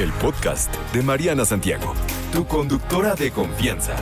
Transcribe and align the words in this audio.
el 0.00 0.12
podcast 0.12 0.72
de 0.92 1.02
Mariana 1.02 1.44
Santiago, 1.44 1.92
tu 2.32 2.46
conductora 2.46 3.14
de 3.16 3.32
confianza. 3.32 3.96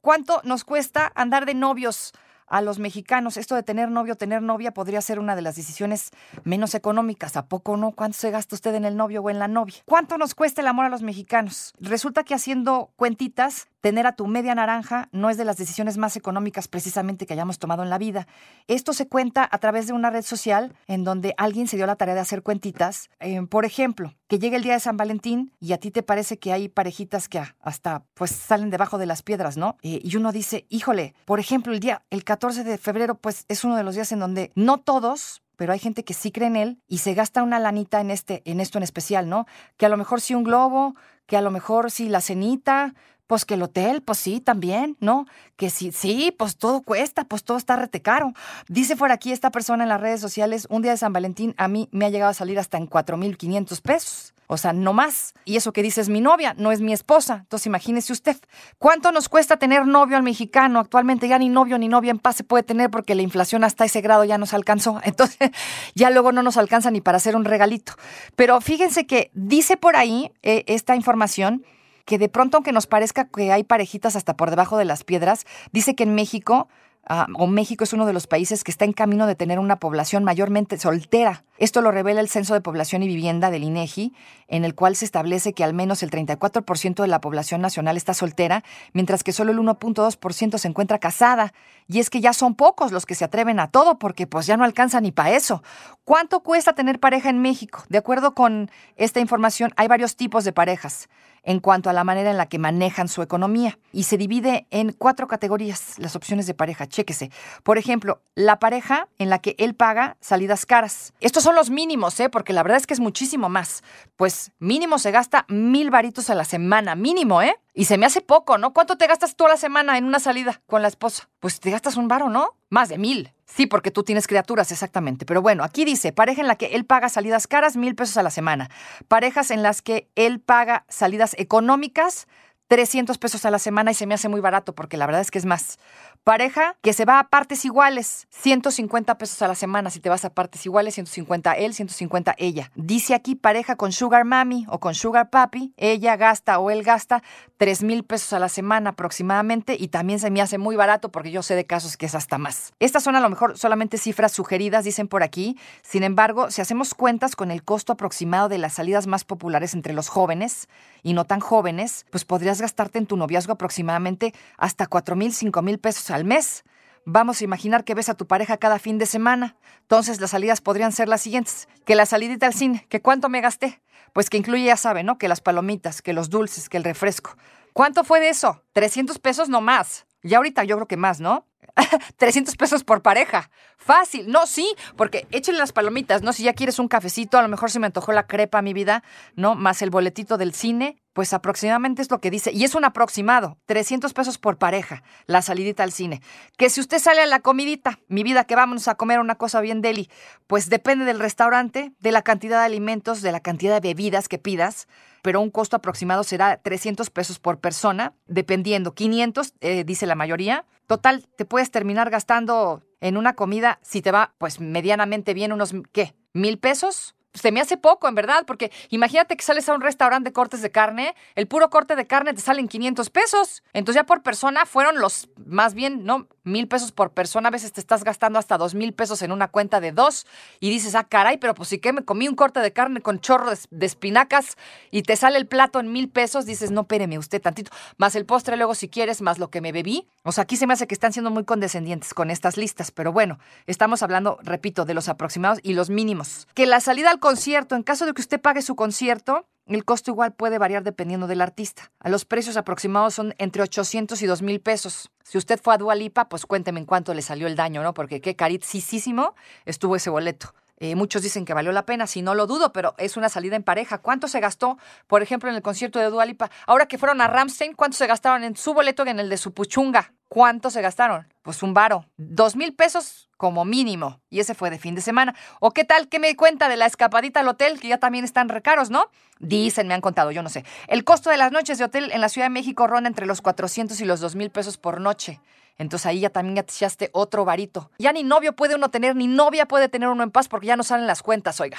¿Cuánto 0.00 0.40
nos 0.44 0.64
cuesta 0.64 1.12
andar 1.14 1.44
de 1.44 1.54
novios? 1.54 2.12
a 2.50 2.60
los 2.60 2.78
mexicanos. 2.78 3.36
Esto 3.36 3.54
de 3.54 3.62
tener 3.62 3.90
novio, 3.90 4.16
tener 4.16 4.42
novia 4.42 4.72
podría 4.72 5.00
ser 5.00 5.18
una 5.18 5.36
de 5.36 5.42
las 5.42 5.56
decisiones 5.56 6.10
menos 6.44 6.74
económicas. 6.74 7.36
¿A 7.36 7.46
poco 7.46 7.76
no? 7.76 7.92
¿Cuánto 7.92 8.18
se 8.18 8.30
gasta 8.30 8.56
usted 8.56 8.74
en 8.74 8.84
el 8.84 8.96
novio 8.96 9.22
o 9.22 9.30
en 9.30 9.38
la 9.38 9.48
novia? 9.48 9.76
¿Cuánto 9.86 10.18
nos 10.18 10.34
cuesta 10.34 10.60
el 10.60 10.66
amor 10.66 10.84
a 10.84 10.90
los 10.90 11.02
mexicanos? 11.02 11.72
Resulta 11.80 12.24
que 12.24 12.34
haciendo 12.34 12.90
cuentitas, 12.96 13.68
tener 13.80 14.06
a 14.06 14.12
tu 14.12 14.26
media 14.26 14.54
naranja 14.54 15.08
no 15.12 15.30
es 15.30 15.36
de 15.36 15.44
las 15.44 15.56
decisiones 15.56 15.96
más 15.96 16.16
económicas 16.16 16.68
precisamente 16.68 17.26
que 17.26 17.32
hayamos 17.32 17.58
tomado 17.58 17.82
en 17.82 17.90
la 17.90 17.98
vida. 17.98 18.26
Esto 18.66 18.92
se 18.92 19.08
cuenta 19.08 19.48
a 19.50 19.58
través 19.58 19.86
de 19.86 19.92
una 19.92 20.10
red 20.10 20.22
social 20.22 20.74
en 20.86 21.04
donde 21.04 21.34
alguien 21.36 21.66
se 21.66 21.76
dio 21.76 21.86
la 21.86 21.96
tarea 21.96 22.14
de 22.14 22.20
hacer 22.20 22.42
cuentitas. 22.42 23.10
Eh, 23.20 23.40
por 23.48 23.64
ejemplo, 23.64 24.14
que 24.28 24.38
llegue 24.38 24.56
el 24.56 24.62
día 24.62 24.74
de 24.74 24.80
San 24.80 24.96
Valentín 24.96 25.52
y 25.60 25.72
a 25.72 25.78
ti 25.78 25.90
te 25.90 26.02
parece 26.02 26.38
que 26.38 26.52
hay 26.52 26.68
parejitas 26.68 27.28
que 27.28 27.42
hasta 27.60 28.04
pues 28.14 28.30
salen 28.30 28.70
debajo 28.70 28.98
de 28.98 29.06
las 29.06 29.22
piedras, 29.22 29.56
¿no? 29.56 29.76
Eh, 29.82 30.00
y 30.02 30.16
uno 30.16 30.32
dice, 30.32 30.66
híjole, 30.68 31.14
por 31.24 31.40
ejemplo, 31.40 31.72
el 31.72 31.80
día, 31.80 32.02
el 32.10 32.24
14 32.24 32.64
de 32.64 32.78
febrero, 32.78 33.16
pues 33.16 33.44
es 33.48 33.64
uno 33.64 33.76
de 33.76 33.84
los 33.84 33.94
días 33.94 34.12
en 34.12 34.20
donde 34.20 34.52
no 34.54 34.78
todos, 34.78 35.42
pero 35.60 35.74
hay 35.74 35.78
gente 35.78 36.04
que 36.04 36.14
sí 36.14 36.32
cree 36.32 36.48
en 36.48 36.56
él 36.56 36.78
y 36.88 36.98
se 36.98 37.12
gasta 37.12 37.42
una 37.42 37.58
lanita 37.58 38.00
en 38.00 38.10
este, 38.10 38.40
en 38.46 38.60
esto 38.60 38.78
en 38.78 38.82
especial, 38.82 39.28
¿no? 39.28 39.46
Que 39.76 39.84
a 39.84 39.90
lo 39.90 39.98
mejor 39.98 40.22
sí 40.22 40.34
un 40.34 40.42
globo, 40.42 40.94
que 41.26 41.36
a 41.36 41.42
lo 41.42 41.50
mejor 41.50 41.90
sí 41.90 42.08
la 42.08 42.22
cenita, 42.22 42.94
pues 43.26 43.44
que 43.44 43.52
el 43.52 43.62
hotel, 43.62 44.00
pues 44.00 44.16
sí, 44.16 44.40
también, 44.40 44.96
¿no? 45.00 45.26
Que 45.56 45.68
sí, 45.68 45.92
sí, 45.92 46.34
pues 46.38 46.56
todo 46.56 46.80
cuesta, 46.80 47.24
pues 47.24 47.44
todo 47.44 47.58
está 47.58 47.76
rete 47.76 48.00
caro. 48.00 48.32
Dice 48.68 48.96
por 48.96 49.12
aquí 49.12 49.32
esta 49.32 49.50
persona 49.50 49.82
en 49.82 49.90
las 49.90 50.00
redes 50.00 50.22
sociales, 50.22 50.66
un 50.70 50.80
día 50.80 50.92
de 50.92 50.96
San 50.96 51.12
Valentín 51.12 51.54
a 51.58 51.68
mí 51.68 51.90
me 51.92 52.06
ha 52.06 52.08
llegado 52.08 52.30
a 52.30 52.34
salir 52.34 52.58
hasta 52.58 52.78
en 52.78 52.88
4.500 52.88 53.82
pesos. 53.82 54.32
O 54.52 54.56
sea, 54.56 54.72
no 54.72 54.92
más. 54.92 55.32
Y 55.44 55.56
eso 55.56 55.72
que 55.72 55.80
dice 55.80 56.00
es 56.00 56.08
mi 56.08 56.20
novia, 56.20 56.56
no 56.58 56.72
es 56.72 56.80
mi 56.80 56.92
esposa. 56.92 57.36
Entonces 57.42 57.66
imagínese 57.66 58.12
usted, 58.12 58.36
¿cuánto 58.80 59.12
nos 59.12 59.28
cuesta 59.28 59.58
tener 59.58 59.86
novio 59.86 60.16
al 60.16 60.24
mexicano? 60.24 60.80
Actualmente 60.80 61.28
ya 61.28 61.38
ni 61.38 61.48
novio 61.48 61.78
ni 61.78 61.86
novia 61.86 62.10
en 62.10 62.18
paz 62.18 62.34
se 62.34 62.42
puede 62.42 62.64
tener 62.64 62.90
porque 62.90 63.14
la 63.14 63.22
inflación 63.22 63.62
hasta 63.62 63.84
ese 63.84 64.00
grado 64.00 64.24
ya 64.24 64.38
nos 64.38 64.52
alcanzó. 64.52 65.00
Entonces 65.04 65.52
ya 65.94 66.10
luego 66.10 66.32
no 66.32 66.42
nos 66.42 66.56
alcanza 66.56 66.90
ni 66.90 67.00
para 67.00 67.18
hacer 67.18 67.36
un 67.36 67.44
regalito. 67.44 67.92
Pero 68.34 68.60
fíjense 68.60 69.06
que 69.06 69.30
dice 69.34 69.76
por 69.76 69.94
ahí 69.94 70.32
eh, 70.42 70.64
esta 70.66 70.96
información 70.96 71.64
que 72.04 72.18
de 72.18 72.28
pronto, 72.28 72.56
aunque 72.56 72.72
nos 72.72 72.88
parezca 72.88 73.28
que 73.28 73.52
hay 73.52 73.62
parejitas 73.62 74.16
hasta 74.16 74.36
por 74.36 74.50
debajo 74.50 74.76
de 74.78 74.84
las 74.84 75.04
piedras, 75.04 75.46
dice 75.70 75.94
que 75.94 76.02
en 76.02 76.16
México 76.16 76.66
Ah, 77.06 77.26
o 77.34 77.46
México 77.46 77.84
es 77.84 77.92
uno 77.92 78.06
de 78.06 78.12
los 78.12 78.26
países 78.26 78.62
que 78.62 78.70
está 78.70 78.84
en 78.84 78.92
camino 78.92 79.26
de 79.26 79.34
tener 79.34 79.58
una 79.58 79.80
población 79.80 80.22
mayormente 80.22 80.78
soltera. 80.78 81.44
Esto 81.60 81.82
lo 81.82 81.90
revela 81.90 82.22
el 82.22 82.28
Censo 82.30 82.54
de 82.54 82.62
Población 82.62 83.02
y 83.02 83.06
Vivienda 83.06 83.50
del 83.50 83.64
INEGI, 83.64 84.14
en 84.48 84.64
el 84.64 84.74
cual 84.74 84.96
se 84.96 85.04
establece 85.04 85.52
que 85.52 85.62
al 85.62 85.74
menos 85.74 86.02
el 86.02 86.10
34% 86.10 87.02
de 87.02 87.06
la 87.06 87.20
población 87.20 87.60
nacional 87.60 87.98
está 87.98 88.14
soltera, 88.14 88.64
mientras 88.94 89.22
que 89.22 89.32
solo 89.32 89.52
el 89.52 89.58
1.2% 89.58 90.56
se 90.56 90.68
encuentra 90.68 90.98
casada. 90.98 91.52
Y 91.86 91.98
es 91.98 92.08
que 92.08 92.22
ya 92.22 92.32
son 92.32 92.54
pocos 92.54 92.92
los 92.92 93.04
que 93.04 93.14
se 93.14 93.26
atreven 93.26 93.60
a 93.60 93.70
todo 93.70 93.98
porque 93.98 94.26
pues 94.26 94.46
ya 94.46 94.56
no 94.56 94.64
alcanza 94.64 95.02
ni 95.02 95.12
para 95.12 95.32
eso. 95.32 95.62
¿Cuánto 96.04 96.40
cuesta 96.40 96.72
tener 96.72 96.98
pareja 96.98 97.28
en 97.28 97.42
México? 97.42 97.84
De 97.90 97.98
acuerdo 97.98 98.34
con 98.34 98.70
esta 98.96 99.20
información, 99.20 99.74
hay 99.76 99.86
varios 99.86 100.16
tipos 100.16 100.44
de 100.44 100.54
parejas 100.54 101.10
en 101.42 101.60
cuanto 101.60 101.90
a 101.90 101.92
la 101.92 102.04
manera 102.04 102.30
en 102.30 102.36
la 102.36 102.46
que 102.46 102.58
manejan 102.58 103.08
su 103.08 103.22
economía. 103.22 103.78
Y 103.92 104.04
se 104.04 104.16
divide 104.16 104.66
en 104.70 104.92
cuatro 104.92 105.26
categorías 105.26 105.98
las 105.98 106.16
opciones 106.16 106.46
de 106.46 106.54
pareja. 106.54 106.86
Chéquese. 106.86 107.30
Por 107.62 107.78
ejemplo, 107.78 108.20
la 108.34 108.58
pareja 108.58 109.08
en 109.18 109.30
la 109.30 109.38
que 109.38 109.54
él 109.58 109.74
paga 109.74 110.16
salidas 110.20 110.66
caras. 110.66 111.12
Estos 111.20 111.42
son 111.42 111.49
los 111.54 111.70
mínimos, 111.70 112.18
¿eh? 112.20 112.28
Porque 112.28 112.52
la 112.52 112.62
verdad 112.62 112.78
es 112.78 112.86
que 112.86 112.94
es 112.94 113.00
muchísimo 113.00 113.48
más. 113.48 113.82
Pues 114.16 114.52
mínimo 114.58 114.98
se 114.98 115.10
gasta 115.10 115.46
mil 115.48 115.90
varitos 115.90 116.30
a 116.30 116.34
la 116.34 116.44
semana. 116.44 116.94
Mínimo, 116.94 117.42
¿eh? 117.42 117.56
Y 117.74 117.84
se 117.84 117.98
me 117.98 118.06
hace 118.06 118.20
poco, 118.20 118.58
¿no? 118.58 118.72
¿Cuánto 118.72 118.96
te 118.96 119.06
gastas 119.06 119.36
toda 119.36 119.50
la 119.50 119.56
semana 119.56 119.96
en 119.98 120.04
una 120.04 120.20
salida 120.20 120.60
con 120.66 120.82
la 120.82 120.88
esposa? 120.88 121.28
Pues 121.40 121.60
te 121.60 121.70
gastas 121.70 121.96
un 121.96 122.08
varo, 122.08 122.28
¿no? 122.28 122.56
Más 122.68 122.88
de 122.88 122.98
mil. 122.98 123.32
Sí, 123.46 123.66
porque 123.66 123.90
tú 123.90 124.04
tienes 124.04 124.26
criaturas, 124.26 124.70
exactamente. 124.70 125.26
Pero 125.26 125.42
bueno, 125.42 125.64
aquí 125.64 125.84
dice, 125.84 126.12
pareja 126.12 126.40
en 126.40 126.46
la 126.46 126.56
que 126.56 126.66
él 126.66 126.84
paga 126.84 127.08
salidas 127.08 127.46
caras, 127.46 127.76
mil 127.76 127.94
pesos 127.94 128.16
a 128.16 128.22
la 128.22 128.30
semana. 128.30 128.70
Parejas 129.08 129.50
en 129.50 129.62
las 129.62 129.82
que 129.82 130.08
él 130.14 130.40
paga 130.40 130.84
salidas 130.88 131.34
económicas, 131.36 132.28
300 132.70 133.18
pesos 133.18 133.44
a 133.44 133.50
la 133.50 133.58
semana 133.58 133.90
y 133.90 133.94
se 133.94 134.06
me 134.06 134.14
hace 134.14 134.28
muy 134.28 134.40
barato 134.40 134.76
porque 134.76 134.96
la 134.96 135.04
verdad 135.04 135.22
es 135.22 135.32
que 135.32 135.38
es 135.38 135.44
más. 135.44 135.80
Pareja 136.22 136.76
que 136.82 136.92
se 136.92 137.04
va 137.04 137.18
a 137.18 137.28
partes 137.28 137.64
iguales, 137.64 138.28
150 138.30 139.18
pesos 139.18 139.42
a 139.42 139.48
la 139.48 139.56
semana 139.56 139.90
si 139.90 139.98
te 139.98 140.08
vas 140.08 140.24
a 140.24 140.30
partes 140.30 140.64
iguales, 140.66 140.94
150 140.94 141.52
él, 141.54 141.74
150 141.74 142.36
ella. 142.38 142.70
Dice 142.76 143.14
aquí 143.14 143.34
pareja 143.34 143.74
con 143.74 143.90
sugar 143.90 144.24
mami 144.24 144.66
o 144.68 144.78
con 144.78 144.94
sugar 144.94 145.30
papi, 145.30 145.74
ella 145.78 146.16
gasta 146.16 146.60
o 146.60 146.70
él 146.70 146.84
gasta 146.84 147.24
3 147.56 147.82
mil 147.82 148.04
pesos 148.04 148.34
a 148.34 148.38
la 148.38 148.48
semana 148.48 148.90
aproximadamente 148.90 149.76
y 149.76 149.88
también 149.88 150.20
se 150.20 150.30
me 150.30 150.40
hace 150.40 150.56
muy 150.56 150.76
barato 150.76 151.10
porque 151.10 151.32
yo 151.32 151.42
sé 151.42 151.56
de 151.56 151.66
casos 151.66 151.96
que 151.96 152.06
es 152.06 152.14
hasta 152.14 152.38
más. 152.38 152.72
Estas 152.78 153.02
son 153.02 153.16
a 153.16 153.20
lo 153.20 153.30
mejor 153.30 153.58
solamente 153.58 153.98
cifras 153.98 154.30
sugeridas, 154.30 154.84
dicen 154.84 155.08
por 155.08 155.24
aquí. 155.24 155.58
Sin 155.82 156.04
embargo, 156.04 156.52
si 156.52 156.60
hacemos 156.60 156.94
cuentas 156.94 157.34
con 157.34 157.50
el 157.50 157.64
costo 157.64 157.94
aproximado 157.94 158.48
de 158.48 158.58
las 158.58 158.74
salidas 158.74 159.08
más 159.08 159.24
populares 159.24 159.74
entre 159.74 159.92
los 159.92 160.08
jóvenes 160.08 160.68
y 161.02 161.14
no 161.14 161.24
tan 161.24 161.40
jóvenes, 161.40 162.06
pues 162.10 162.24
podrías 162.24 162.59
gastarte 162.60 162.98
en 162.98 163.06
tu 163.06 163.16
noviazgo 163.16 163.52
aproximadamente 163.52 164.34
hasta 164.56 164.86
4 164.86 165.16
mil, 165.16 165.32
5 165.32 165.62
mil 165.62 165.78
pesos 165.78 166.10
al 166.10 166.24
mes. 166.24 166.64
Vamos 167.04 167.40
a 167.40 167.44
imaginar 167.44 167.84
que 167.84 167.94
ves 167.94 168.08
a 168.08 168.14
tu 168.14 168.26
pareja 168.26 168.58
cada 168.58 168.78
fin 168.78 168.98
de 168.98 169.06
semana. 169.06 169.56
Entonces 169.82 170.20
las 170.20 170.30
salidas 170.30 170.60
podrían 170.60 170.92
ser 170.92 171.08
las 171.08 171.22
siguientes. 171.22 171.68
Que 171.84 171.94
la 171.94 172.06
salidita 172.06 172.46
al 172.46 172.54
cine, 172.54 172.86
que 172.88 173.00
cuánto 173.00 173.28
me 173.28 173.40
gasté. 173.40 173.80
Pues 174.12 174.28
que 174.28 174.36
incluye, 174.36 174.64
ya 174.64 174.76
sabe, 174.76 175.02
¿no? 175.02 175.18
Que 175.18 175.28
las 175.28 175.40
palomitas, 175.40 176.02
que 176.02 176.12
los 176.12 176.30
dulces, 176.30 176.68
que 176.68 176.76
el 176.76 176.84
refresco. 176.84 177.36
¿Cuánto 177.72 178.04
fue 178.04 178.20
de 178.20 178.28
eso? 178.28 178.62
300 178.72 179.18
pesos 179.18 179.48
no 179.48 179.60
más. 179.60 180.06
Ya 180.22 180.38
ahorita 180.38 180.64
yo 180.64 180.76
creo 180.76 180.88
que 180.88 180.96
más, 180.96 181.20
¿no? 181.20 181.46
300 182.16 182.56
pesos 182.56 182.84
por 182.84 183.02
pareja. 183.02 183.50
Fácil. 183.76 184.30
No, 184.30 184.46
sí, 184.46 184.74
porque 184.96 185.26
échenle 185.30 185.60
las 185.60 185.72
palomitas, 185.72 186.22
¿no? 186.22 186.32
Si 186.32 186.42
ya 186.42 186.52
quieres 186.52 186.78
un 186.78 186.88
cafecito, 186.88 187.38
a 187.38 187.42
lo 187.42 187.48
mejor 187.48 187.70
se 187.70 187.78
me 187.78 187.86
antojó 187.86 188.12
la 188.12 188.26
crepa, 188.26 188.62
mi 188.62 188.74
vida, 188.74 189.02
¿no? 189.34 189.54
Más 189.54 189.82
el 189.82 189.90
boletito 189.90 190.36
del 190.36 190.52
cine, 190.52 190.96
pues 191.12 191.32
aproximadamente 191.32 192.02
es 192.02 192.10
lo 192.10 192.20
que 192.20 192.30
dice. 192.30 192.52
Y 192.52 192.64
es 192.64 192.74
un 192.74 192.84
aproximado, 192.84 193.58
300 193.66 194.12
pesos 194.12 194.38
por 194.38 194.58
pareja, 194.58 195.02
la 195.26 195.42
salidita 195.42 195.82
al 195.82 195.92
cine. 195.92 196.22
Que 196.56 196.70
si 196.70 196.80
usted 196.80 196.98
sale 196.98 197.22
a 197.22 197.26
la 197.26 197.40
comidita, 197.40 197.98
mi 198.08 198.22
vida, 198.22 198.44
que 198.44 198.56
vámonos 198.56 198.88
a 198.88 198.94
comer 198.94 199.20
una 199.20 199.34
cosa 199.34 199.60
bien 199.60 199.80
deli, 199.80 200.08
pues 200.46 200.68
depende 200.68 201.04
del 201.04 201.18
restaurante, 201.18 201.92
de 201.98 202.12
la 202.12 202.22
cantidad 202.22 202.60
de 202.60 202.66
alimentos, 202.66 203.22
de 203.22 203.32
la 203.32 203.40
cantidad 203.40 203.80
de 203.80 203.88
bebidas 203.88 204.28
que 204.28 204.38
pidas, 204.38 204.88
pero 205.22 205.40
un 205.40 205.50
costo 205.50 205.76
aproximado 205.76 206.24
será 206.24 206.56
300 206.56 207.10
pesos 207.10 207.38
por 207.38 207.58
persona, 207.60 208.14
dependiendo. 208.26 208.94
500, 208.94 209.54
eh, 209.60 209.84
dice 209.84 210.06
la 210.06 210.14
mayoría. 210.14 210.64
Total, 210.86 211.26
te 211.36 211.44
puedes 211.44 211.70
terminar 211.70 212.10
gastando 212.10 212.82
en 213.00 213.16
una 213.16 213.34
comida, 213.34 213.78
si 213.82 214.02
te 214.02 214.10
va 214.10 214.34
pues 214.38 214.60
medianamente 214.60 215.34
bien, 215.34 215.52
unos, 215.52 215.74
¿qué? 215.92 216.14
¿Mil 216.32 216.58
pesos? 216.58 217.14
Se 217.34 217.52
me 217.52 217.60
hace 217.60 217.76
poco, 217.76 218.08
en 218.08 218.14
verdad, 218.14 218.44
porque 218.46 218.72
imagínate 218.88 219.36
que 219.36 219.44
sales 219.44 219.68
a 219.68 219.74
un 219.74 219.80
restaurante 219.80 220.30
de 220.30 220.32
cortes 220.32 220.62
de 220.62 220.70
carne, 220.70 221.14
el 221.36 221.46
puro 221.46 221.70
corte 221.70 221.94
de 221.94 222.06
carne 222.06 222.34
te 222.34 222.40
salen 222.40 222.66
500 222.66 223.08
pesos. 223.10 223.62
Entonces 223.72 224.00
ya 224.00 224.06
por 224.06 224.22
persona 224.22 224.66
fueron 224.66 224.98
los, 224.98 225.28
más 225.46 225.74
bien, 225.74 226.04
¿no? 226.04 226.26
Mil 226.42 226.66
pesos 226.66 226.90
por 226.90 227.12
persona. 227.12 227.48
A 227.48 227.52
veces 227.52 227.72
te 227.72 227.80
estás 227.80 228.02
gastando 228.02 228.38
hasta 228.38 228.58
dos 228.58 228.74
mil 228.74 228.94
pesos 228.94 229.22
en 229.22 229.30
una 229.30 229.48
cuenta 229.48 229.80
de 229.80 229.92
dos 229.92 230.26
y 230.58 230.70
dices, 230.70 230.94
ah, 230.94 231.04
caray, 231.04 231.38
pero 231.38 231.54
pues 231.54 231.68
si 231.68 231.78
que 231.78 231.92
me 231.92 232.04
comí 232.04 232.26
un 232.28 232.34
corte 232.34 232.60
de 232.60 232.72
carne 232.72 233.00
con 233.00 233.20
chorro 233.20 233.50
de, 233.70 233.86
espinacas 233.86 234.56
y 234.90 235.02
te 235.02 235.16
sale 235.16 235.38
el 235.38 235.46
plato 235.46 235.78
en 235.80 235.92
mil 235.92 236.08
pesos, 236.08 236.46
dices, 236.46 236.70
no, 236.70 236.84
péreme 236.84 237.18
usted 237.18 237.40
tantito. 237.40 237.70
Más 237.98 238.16
el 238.16 238.24
postre 238.24 238.56
luego 238.56 238.74
si 238.74 238.88
quieres, 238.88 239.20
más 239.20 239.38
lo 239.38 239.50
que 239.50 239.60
me 239.60 239.70
bebí. 239.70 240.08
O 240.22 240.32
sea, 240.32 240.42
aquí 240.42 240.56
se 240.56 240.66
me 240.66 240.72
hace 240.72 240.86
que 240.86 240.94
están 240.94 241.12
siendo 241.12 241.30
muy 241.30 241.44
condescendientes 241.44 242.14
con 242.14 242.30
estas 242.30 242.56
listas, 242.56 242.90
pero 242.90 243.12
bueno, 243.12 243.38
estamos 243.66 244.02
hablando, 244.02 244.38
repito, 244.42 244.84
de 244.84 244.94
los 244.94 245.08
aproximados 245.08 245.60
y 245.62 245.74
los 245.74 245.90
mínimos. 245.90 246.48
Que 246.54 246.66
la 246.66 246.80
salida 246.80 247.10
al 247.10 247.19
concierto, 247.20 247.76
en 247.76 247.82
caso 247.82 248.06
de 248.06 248.12
que 248.12 248.20
usted 248.20 248.40
pague 248.40 248.62
su 248.62 248.74
concierto, 248.74 249.46
el 249.66 249.84
costo 249.84 250.10
igual 250.10 250.32
puede 250.32 250.58
variar 250.58 250.82
dependiendo 250.82 251.28
del 251.28 251.40
artista. 251.40 251.92
A 252.00 252.08
los 252.08 252.24
precios 252.24 252.56
aproximados 252.56 253.14
son 253.14 253.34
entre 253.38 253.62
800 253.62 254.20
y 254.20 254.26
2 254.26 254.42
mil 254.42 254.60
pesos. 254.60 255.10
Si 255.22 255.38
usted 255.38 255.60
fue 255.62 255.74
a 255.74 255.78
Dualipa, 255.78 256.28
pues 256.28 256.44
cuénteme 256.44 256.80
en 256.80 256.86
cuánto 256.86 257.14
le 257.14 257.22
salió 257.22 257.46
el 257.46 257.54
daño, 257.54 257.82
¿no? 257.82 257.94
Porque 257.94 258.20
qué 258.20 258.34
carísimo 258.34 259.36
estuvo 259.64 259.94
ese 259.94 260.10
boleto. 260.10 260.54
Eh, 260.82 260.96
muchos 260.96 261.22
dicen 261.22 261.44
que 261.44 261.52
valió 261.52 261.72
la 261.72 261.84
pena, 261.84 262.06
si 262.06 262.22
no 262.22 262.34
lo 262.34 262.46
dudo, 262.46 262.72
pero 262.72 262.94
es 262.96 263.18
una 263.18 263.28
salida 263.28 263.54
en 263.54 263.62
pareja. 263.62 263.98
¿Cuánto 263.98 264.28
se 264.28 264.40
gastó, 264.40 264.78
por 265.06 265.22
ejemplo, 265.22 265.50
en 265.50 265.56
el 265.56 265.62
concierto 265.62 265.98
de 265.98 266.06
Dualipa? 266.06 266.50
Ahora 266.66 266.86
que 266.86 266.96
fueron 266.96 267.20
a 267.20 267.28
Ramstein, 267.28 267.74
¿cuánto 267.74 267.98
se 267.98 268.06
gastaron 268.06 268.44
en 268.44 268.56
su 268.56 268.72
boleto 268.72 269.04
y 269.04 269.10
en 269.10 269.20
el 269.20 269.28
de 269.28 269.36
su 269.36 269.52
puchunga? 269.52 270.14
¿Cuánto 270.28 270.70
se 270.70 270.80
gastaron? 270.80 271.28
Pues 271.42 271.62
un 271.62 271.72
varo. 271.72 272.04
Dos 272.16 272.56
mil 272.56 272.74
pesos 272.74 273.30
como 273.36 273.64
mínimo. 273.64 274.20
Y 274.28 274.40
ese 274.40 274.54
fue 274.54 274.68
de 274.68 274.78
fin 274.78 274.94
de 274.94 275.00
semana. 275.00 275.34
¿O 275.60 275.70
qué 275.70 275.84
tal? 275.84 276.08
¿Qué 276.08 276.18
me 276.18 276.36
cuenta 276.36 276.68
de 276.68 276.76
la 276.76 276.86
escapadita 276.86 277.40
al 277.40 277.48
hotel? 277.48 277.80
Que 277.80 277.88
ya 277.88 277.98
también 277.98 278.24
están 278.24 278.50
recaros, 278.50 278.90
¿no? 278.90 279.06
Dicen, 279.38 279.88
me 279.88 279.94
han 279.94 280.02
contado, 280.02 280.30
yo 280.30 280.42
no 280.42 280.50
sé. 280.50 280.64
El 280.88 281.04
costo 281.04 281.30
de 281.30 281.38
las 281.38 281.50
noches 281.50 281.78
de 281.78 281.84
hotel 281.84 282.10
en 282.12 282.20
la 282.20 282.28
Ciudad 282.28 282.46
de 282.46 282.50
México 282.50 282.86
ronda 282.86 283.08
entre 283.08 283.24
los 283.24 283.40
400 283.40 283.98
y 284.00 284.04
los 284.04 284.20
dos 284.20 284.34
mil 284.36 284.50
pesos 284.50 284.76
por 284.76 285.00
noche. 285.00 285.40
Entonces 285.78 286.04
ahí 286.04 286.20
ya 286.20 286.28
también 286.28 286.56
ya 286.56 286.62
te 286.62 286.74
echaste 286.74 287.08
otro 287.14 287.46
varito. 287.46 287.90
Ya 287.98 288.12
ni 288.12 288.22
novio 288.22 288.54
puede 288.54 288.74
uno 288.74 288.90
tener, 288.90 289.16
ni 289.16 289.26
novia 289.26 289.64
puede 289.64 289.88
tener 289.88 290.10
uno 290.10 290.22
en 290.22 290.30
paz 290.30 290.46
porque 290.46 290.66
ya 290.66 290.76
no 290.76 290.82
salen 290.82 291.06
las 291.06 291.22
cuentas, 291.22 291.58
oiga. 291.58 291.78